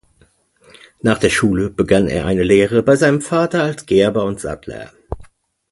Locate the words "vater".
3.21-3.61